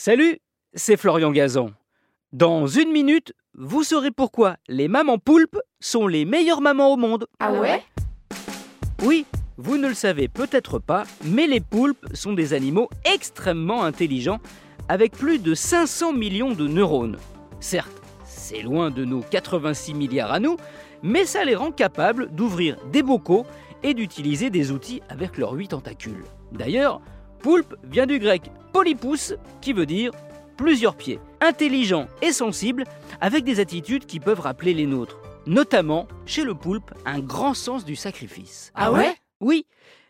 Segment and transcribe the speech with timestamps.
[0.00, 0.38] Salut,
[0.74, 1.72] c'est Florian Gazan.
[2.32, 7.26] Dans une minute, vous saurez pourquoi les mamans poulpes sont les meilleures mamans au monde.
[7.40, 7.82] Ah ouais
[9.02, 9.26] Oui,
[9.56, 14.38] vous ne le savez peut-être pas, mais les poulpes sont des animaux extrêmement intelligents
[14.88, 17.18] avec plus de 500 millions de neurones.
[17.58, 20.58] Certes, c'est loin de nos 86 milliards à nous,
[21.02, 23.46] mais ça les rend capables d'ouvrir des bocaux
[23.82, 26.22] et d'utiliser des outils avec leurs huit tentacules.
[26.52, 27.00] D'ailleurs,
[27.38, 30.12] poulpe vient du grec polypus, qui veut dire
[30.56, 32.84] plusieurs pieds, intelligent et sensible,
[33.20, 37.84] avec des attitudes qui peuvent rappeler les nôtres, notamment chez le poulpe un grand sens
[37.84, 38.72] du sacrifice.
[38.74, 39.14] Ah ouais?
[39.40, 39.66] Oui,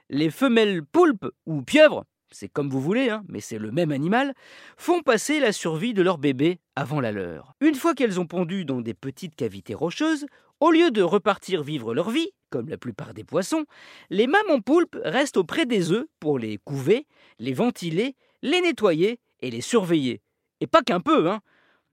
[0.09, 4.35] les femelles poulpes ou pieuvres, c'est comme vous voulez, hein, mais c'est le même animal,
[4.77, 7.55] font passer la survie de leur bébé avant la leur.
[7.61, 10.27] Une fois qu'elles ont pondu dans des petites cavités rocheuses,
[10.61, 13.65] au lieu de repartir vivre leur vie, comme la plupart des poissons,
[14.11, 17.07] les mamans poulpes restent auprès des œufs pour les couver,
[17.39, 20.21] les ventiler, les nettoyer et les surveiller.
[20.61, 21.41] Et pas qu'un peu, hein.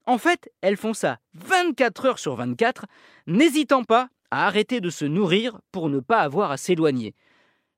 [0.07, 2.85] En fait, elles font ça 24 heures sur 24,
[3.25, 7.15] n'hésitant pas à arrêter de se nourrir pour ne pas avoir à s'éloigner.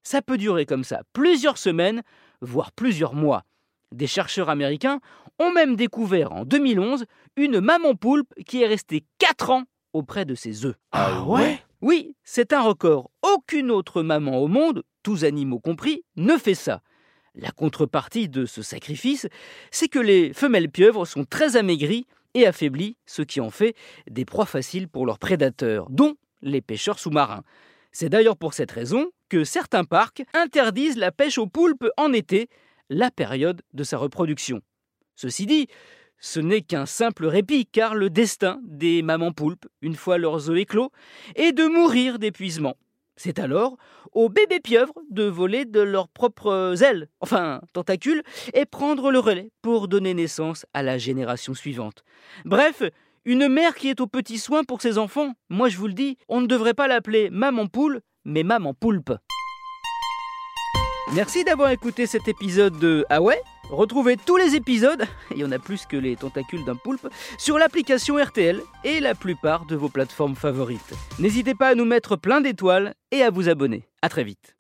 [0.03, 2.03] Ça peut durer comme ça plusieurs semaines,
[2.41, 3.43] voire plusieurs mois.
[3.93, 4.99] Des chercheurs américains
[5.39, 7.05] ont même découvert en 2011
[7.37, 10.75] une maman poulpe qui est restée 4 ans auprès de ses œufs.
[10.91, 11.59] Ah ouais?
[11.81, 13.11] Oui, c'est un record.
[13.21, 16.81] Aucune autre maman au monde, tous animaux compris, ne fait ça.
[17.35, 19.27] La contrepartie de ce sacrifice,
[19.69, 23.75] c'est que les femelles pieuvres sont très amaigries et affaiblies, ce qui en fait
[24.09, 27.43] des proies faciles pour leurs prédateurs, dont les pêcheurs sous-marins.
[27.91, 32.49] C'est d'ailleurs pour cette raison que certains parcs interdisent la pêche aux poulpes en été,
[32.89, 34.61] la période de sa reproduction.
[35.15, 35.67] Ceci dit,
[36.19, 40.57] ce n'est qu'un simple répit, car le destin des mamans poulpes, une fois leurs œufs
[40.57, 40.91] éclos,
[41.35, 42.75] est de mourir d'épuisement.
[43.15, 43.77] C'est alors
[44.13, 48.23] aux bébés pieuvres de voler de leurs propres ailes, enfin tentacules,
[48.53, 52.03] et prendre le relais pour donner naissance à la génération suivante.
[52.45, 52.83] Bref,
[53.25, 56.17] une mère qui est aux petits soins pour ses enfants, moi je vous le dis,
[56.29, 59.13] on ne devrait pas l'appeler maman poule, mais maman poulpe.
[61.13, 63.21] Merci d'avoir écouté cet épisode de Ah
[63.69, 67.07] Retrouvez tous les épisodes, il y en a plus que les tentacules d'un poulpe,
[67.37, 70.93] sur l'application RTL et la plupart de vos plateformes favorites.
[71.19, 73.83] N'hésitez pas à nous mettre plein d'étoiles et à vous abonner.
[74.01, 74.56] A très vite.